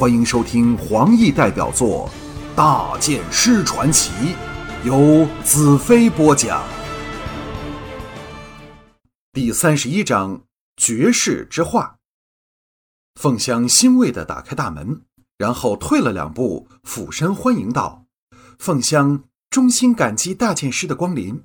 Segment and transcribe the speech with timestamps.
[0.00, 2.08] 欢迎收听黄奕代表作
[2.56, 4.10] 《大剑师传奇》，
[4.82, 6.66] 由子飞播讲。
[9.30, 10.44] 第三十一章：
[10.74, 11.98] 绝世之画。
[13.16, 15.02] 凤香欣慰地打开大门，
[15.36, 18.06] 然后退了两步，俯身欢迎道
[18.58, 21.44] ：“凤香衷心感激大剑师的光临。”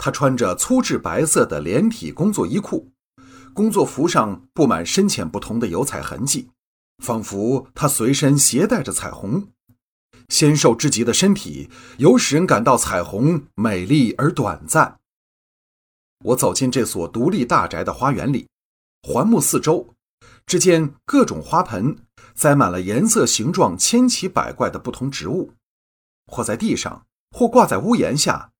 [0.00, 2.90] 他穿着粗制白色的连体工作衣裤，
[3.52, 6.48] 工作服上布满深浅不同的油彩痕迹。
[6.98, 9.48] 仿佛他随身携带着彩虹，
[10.28, 14.98] 纤瘦之极的身体，有使人感到彩虹美丽而短暂。
[16.24, 18.48] 我走进这所独立大宅的花园里，
[19.02, 19.94] 环目四周，
[20.46, 21.96] 只见各种花盆
[22.34, 25.52] 栽满了颜色、形状千奇百怪的不同植物，
[26.26, 28.50] 或在地上，或挂在屋檐下，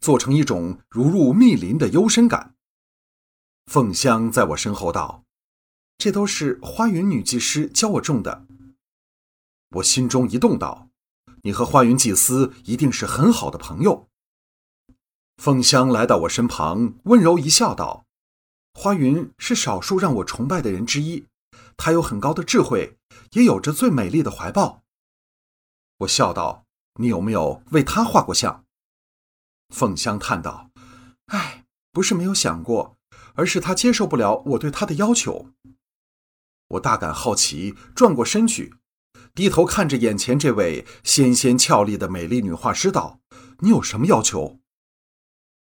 [0.00, 2.54] 做成一种如入密林的幽深感。
[3.66, 5.24] 凤香在我身后道。
[5.98, 8.46] 这都是花云女祭师教我种的。
[9.70, 10.88] 我心中一动，道
[11.42, 14.08] ：“你和花云祭司一定是很好的朋友。”
[15.42, 18.06] 凤香来到我身旁，温柔一笑，道
[18.74, 21.26] ：“花云是少数让我崇拜的人之一，
[21.76, 22.96] 她有很高的智慧，
[23.32, 24.84] 也有着最美丽的怀抱。”
[25.98, 26.64] 我笑道
[27.00, 28.64] ：“你有没有为她画过像？”
[29.74, 30.70] 凤香叹道
[31.26, 32.96] ：“唉，不是没有想过，
[33.34, 35.50] 而是她接受不了我对她的要求。”
[36.68, 38.74] 我大感好奇，转过身去，
[39.34, 43.20] 低头看着眼前这位纤纤俏丽的美丽女画师，道
[43.60, 44.60] ：“你有什么要求？”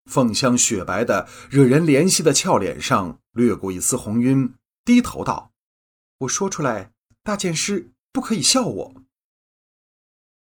[0.06, 4.54] 凤香雪白的、惹人怜惜的俏脸上掠过一丝红晕，
[4.86, 5.52] 低头道
[6.20, 6.92] ：“我说出来，
[7.24, 8.94] 大剑师不可以笑我。”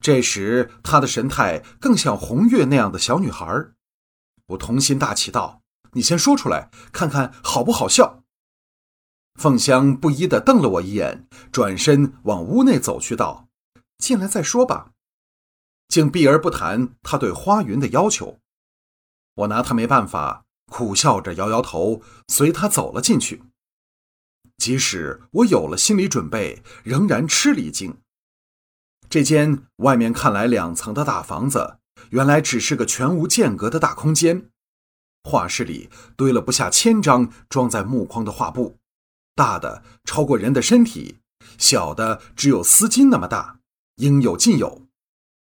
[0.00, 3.46] 这时，她的神态更像红月那样的小女孩。
[4.48, 5.62] 我童心大起，道
[5.94, 8.21] ：“你先说出来，看看好不好笑。”
[9.34, 13.48] 凤香不依地瞪了我一眼，转身往屋内走去，道
[13.98, 14.92] ：“进来再说吧。”
[15.88, 18.38] 竟避而不谈他对花云的要求。
[19.34, 23.42] 我拿他没办法，苦笑着摇摇头，随他走了进去。
[24.58, 27.98] 即使我有了心理准备，仍然吃了一惊。
[29.10, 31.78] 这间外面看来两层的大房子，
[32.10, 34.50] 原来只是个全无间隔的大空间。
[35.24, 38.78] 画室里堆了不下千张装在木框的画布。
[39.34, 41.20] 大的超过人的身体，
[41.58, 43.60] 小的只有丝巾那么大，
[43.96, 44.86] 应有尽有。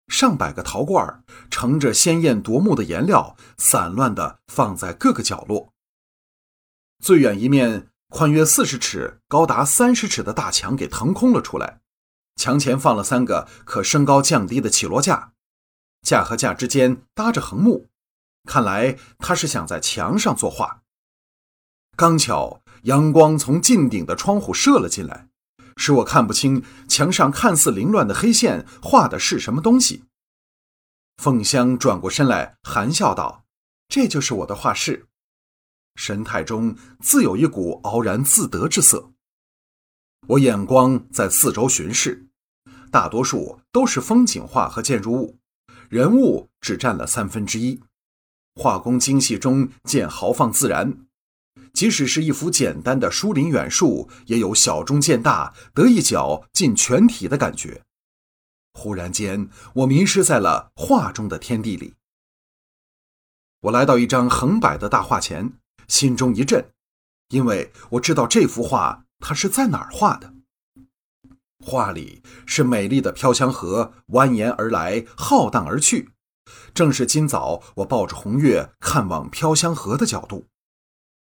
[0.07, 5.73] 上百个陶罐盛着鲜艳夺目的颜料，散乱地放在各个角落。
[7.03, 11.81] 最远一面宽约四十尺、高达三十尺的大墙给腾空了出来，
[12.37, 15.33] 墙前放了三个可升高降低的起落架，
[16.03, 17.89] 架和架之间搭着横木，
[18.45, 20.83] 看来他是想在墙上作画。
[21.97, 22.63] 刚巧。
[22.83, 25.29] 阳光从近顶的窗户射了进来，
[25.77, 30.05] 使我看不清墙上看似凌乱的黑线画的是什么东西。
[31.19, 33.45] 凤香转过身来，含笑道
[33.89, 35.07] ：“这就是我的画室。”
[35.97, 39.13] 神态中自有一股傲然自得之色。
[40.29, 42.29] 我眼光在四周巡视，
[42.91, 45.39] 大多数都是风景画和建筑物，
[45.91, 47.81] 人物只占了三分之一。
[48.55, 51.07] 画工精细中见豪放自然。
[51.73, 57.83] 即使是一幅简单的疏林远树，也有小中见大，得一角尽全体的感觉。
[58.75, 61.95] 忽然间，我迷失在了画中的天地里。
[63.63, 65.53] 我来到一张横摆的大画前，
[65.89, 66.71] 心中一震，
[67.29, 70.33] 因为我知道这幅画它是在哪儿画的。
[71.63, 76.11] 画里是美丽的飘香河，蜿蜒而来，浩荡而去，
[76.73, 80.47] 正是今早我抱着红月看望飘香河的角度。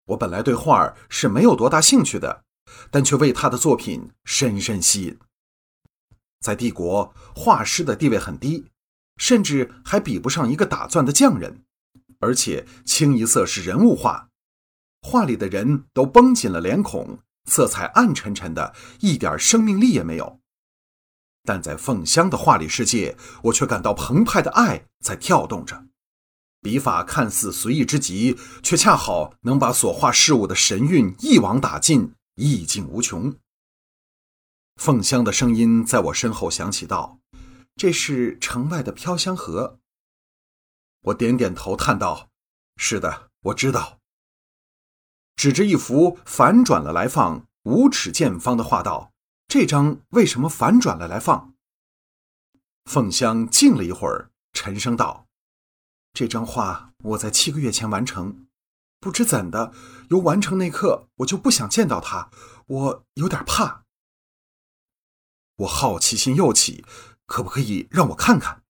[0.05, 2.43] 我本来对画儿是没有多大兴趣的，
[2.91, 5.17] 但却为他的作品深深吸引。
[6.39, 8.65] 在帝国，画师的地位很低，
[9.17, 11.63] 甚至还比不上一个打钻的匠人，
[12.19, 14.29] 而且清一色是人物画，
[15.01, 20.39] 画里的人都绷紧了脸孔，色彩暗沉沉的，一点生命力也没有。
[21.43, 25.85] 但在凤香的画里世界，我却感到澎湃的爱在跳动着。
[26.65, 33.35] 笔法看似随意之极，却恰好能把所画事物的神韵一网打尽，意境无穷。
[34.77, 37.19] 凤香的声音在我身后响起，道
[37.77, 39.77] ：“这是城外的飘香河。”
[41.05, 42.29] 我点点头，叹道
[42.77, 43.99] ：“是的，我知道。”
[45.37, 49.11] 指着一幅反转了来放、五尺见方的画道
[49.47, 51.53] ：“这张为什么反转了来放？”
[52.89, 55.24] 凤香静了一会儿，沉声道。
[56.15, 58.47] 这张画我在七个月前完成，
[59.01, 59.73] 不知怎的，
[60.09, 62.31] 由完成那刻我就不想见到他，
[62.67, 63.83] 我有点怕。
[65.57, 66.85] 我好奇心又起，
[67.25, 68.63] 可不可以让我看看？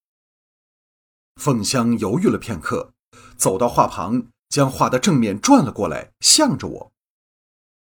[1.36, 2.94] 凤香犹豫了片刻，
[3.38, 6.92] 走到画旁，将画的正面转了过来，向着我。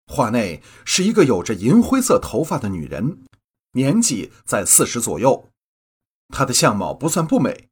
[0.06, 3.24] 画内是一个有着银灰色头发的女人，
[3.72, 5.50] 年纪在四十左右。
[6.28, 7.68] 她的相貌不算不美，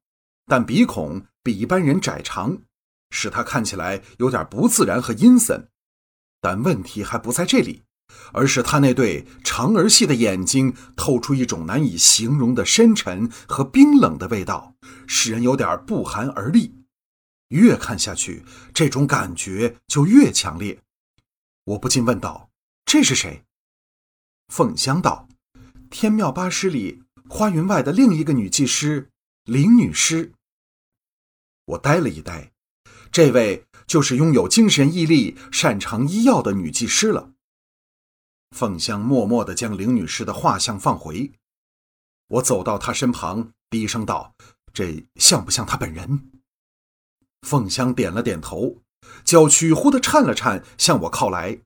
[0.46, 2.58] 但鼻孔比一般人窄长，
[3.10, 5.68] 使他看起来有点不自然和阴森。
[6.40, 7.84] 但问题还不在这里。
[8.32, 14.74] 而是他那对长而细的眼睛透出一种难以形容的深沉和冰冷的味道，
[15.08, 16.84] 使人有点不寒而栗。
[17.48, 20.80] 越看下去，这种感觉就越强烈。
[21.64, 22.48] 我不禁问道
[22.86, 23.44] ：“这是谁？”
[24.54, 25.28] 凤香道
[25.90, 29.10] ：“天妙八师里花云外的另一个女技师
[29.44, 30.32] 林女士。”
[31.66, 32.52] 我呆了一呆，
[33.10, 37.30] 这位就是拥有精神毅力、擅长医药的女技师了。
[38.56, 41.32] 凤香默默地将林女士的画像放回。
[42.28, 44.34] 我走到她身旁，低声道
[44.72, 46.30] ：“这像不像她本人？”
[47.42, 48.82] 凤香点了点头，
[49.24, 51.58] 娇躯忽地颤了颤，向我靠来。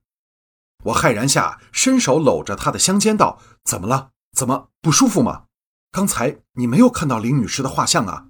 [0.85, 4.11] 我骇然下，伸手搂着她的香肩，道：“怎么了？
[4.35, 5.45] 怎么不舒服吗？
[5.91, 8.29] 刚才你没有看到林女士的画像啊？”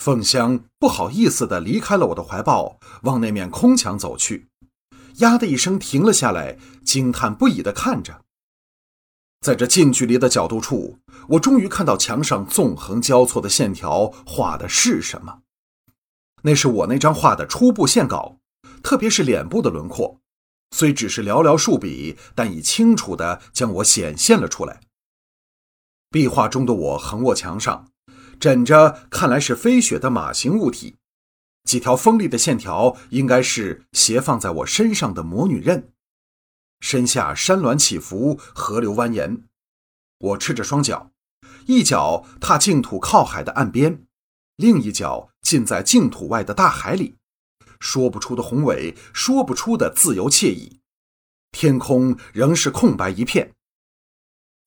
[0.00, 4.48] 凤香不好意思地离开了我的怀抱，往那面空墙走去。
[5.16, 8.22] 呀的一声，停了下来，惊叹不已地看着。
[9.42, 10.98] 在这近距离的角度处，
[11.28, 15.40] 我终于看到墙上纵横交错的线条画的是什么。
[16.44, 18.38] 那是我那张画的初步线稿，
[18.82, 20.18] 特别是脸部的轮廓，
[20.70, 24.80] 虽只是寥寥数笔，但已清楚地将我显现了出来。
[26.10, 27.88] 壁画中的我横卧墙上，
[28.40, 30.96] 枕着看来是飞雪的马形物体。
[31.64, 35.92] 几条锋利的线条应该是斜放在我身上的魔女刃，
[36.80, 39.42] 身下山峦起伏，河流蜿蜒。
[40.18, 41.12] 我赤着双脚，
[41.66, 44.06] 一脚踏净土靠海的岸边，
[44.56, 47.16] 另一脚浸在净土外的大海里。
[47.78, 50.80] 说不出的宏伟，说不出的自由惬意。
[51.52, 53.54] 天空仍是空白一片。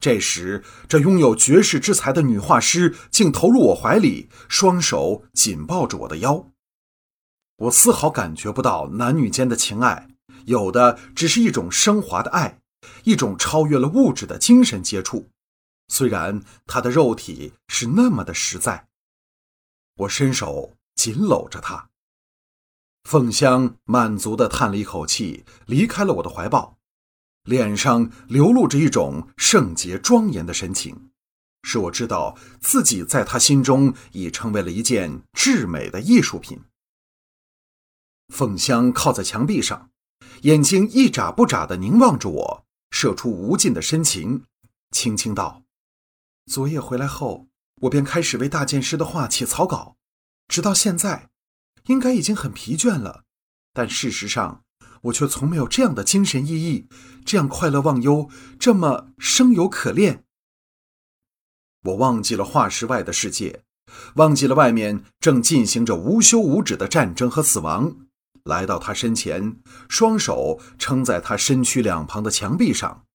[0.04, 6.52] 这时，这拥有绝世之才的女画师竟投入我怀里，双手紧抱着我的腰。
[7.56, 10.10] 我丝毫感觉不到男女间的情爱，
[10.44, 12.60] 有的只是一种升华的爱，
[13.06, 15.30] 一种超越了物质的精神接触。
[15.88, 18.88] 虽然他的肉体是那么的实在，
[19.96, 21.88] 我伸手紧搂着他。
[23.06, 26.78] 凤香满足地叹了一口气，离开了我的怀抱，
[27.44, 31.10] 脸上流露着一种圣洁庄严的神情，
[31.64, 36.62] 使我知道自己在他心中已成为了一件至美的艺术品。
[38.30, 39.92] 凤香靠在墙壁上，
[40.44, 44.46] 眼睛一眨不眨地凝望着我，射出无尽的深情，
[44.92, 45.64] 轻轻道
[46.50, 47.48] ：“昨夜回来后，
[47.82, 49.98] 我便开始为大剑师的画起草稿，
[50.48, 51.30] 直到现在，
[51.88, 53.26] 应该已经很疲倦了。
[53.74, 54.63] 但事实上，
[55.04, 56.86] 我却从没有这样的精神奕奕，
[57.26, 58.30] 这样快乐忘忧，
[58.60, 60.26] 这么生有可恋。
[61.84, 63.64] 我忘记了画室外的世界，
[64.16, 67.98] 忘记了外面正进行着无休无止的战争和死亡。”
[68.44, 69.58] 来到他身前，
[69.88, 73.06] 双手撑在他身躯两旁的墙壁上，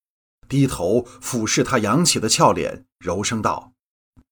[0.49, 3.75] 低头俯视他扬起的俏脸，柔声道：“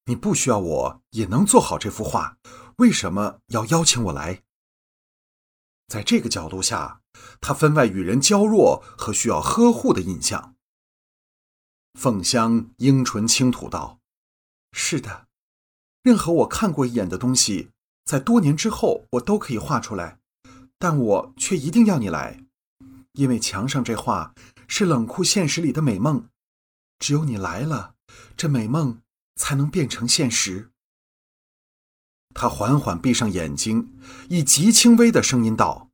[0.07, 2.39] 你不需要我也能做好这幅画，
[2.77, 4.43] 为什么要邀请我来？”
[5.87, 7.03] 在这个角度下，
[7.41, 10.55] 他分外与人娇弱和需要呵护的印象。
[11.95, 14.01] 凤香樱唇轻吐道
[14.73, 15.27] ：“是的，
[16.03, 17.71] 任何我看过一眼的东西，
[18.05, 20.19] 在多年之后，我都可以画出来。”
[20.79, 22.45] 但我却一定要你来，
[23.13, 24.35] 因为墙上这画
[24.69, 26.29] 是冷酷现实里的美梦，
[26.99, 27.95] 只有你来了，
[28.37, 29.01] 这美梦
[29.37, 30.71] 才能变成现实。
[32.35, 35.89] 他缓缓闭上眼睛，以极轻微的声音道：“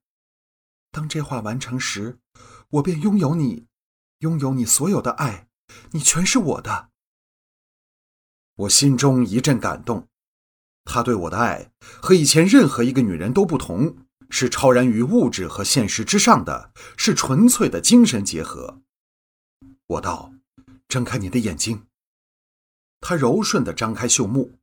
[0.93, 2.21] 当这画完成时，
[2.69, 3.67] 我便拥有你，
[4.19, 5.49] 拥有你所有的爱，
[5.91, 6.91] 你全是我的。”
[8.55, 10.07] 我心中一阵感动，
[10.85, 13.97] 他对我的爱和以前任何一个女人都不同。
[14.35, 18.81] 是超然于物质和现实之上的，是纯粹的精神结合。
[19.87, 20.33] 我道
[20.89, 21.87] ：“睁开你的眼睛。”
[22.99, 24.59] 他柔顺地张开秀目。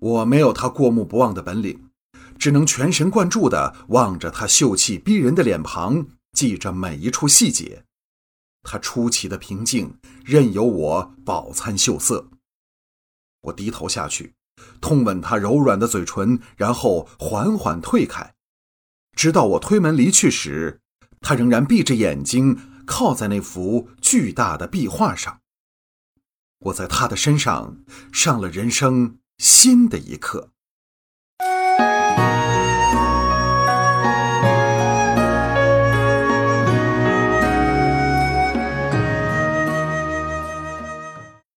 [0.00, 1.83] 我没有他过目不忘的本领，
[2.44, 7.86] 只能全神贯注地望着他秀气逼人的脸庞，记着每一处细节。
[8.62, 12.28] 他出奇的平静，任由我饱餐秀色。
[13.44, 14.34] 我低头下去，
[14.78, 18.34] 痛吻他柔软的嘴唇，然后缓缓退开。
[19.16, 20.82] 直到我推门离去时，
[21.22, 25.40] 他仍然闭着眼睛，靠在那幅巨大的壁画上。
[26.58, 27.78] 我在他的身上
[28.12, 30.50] 上了人生新的一课。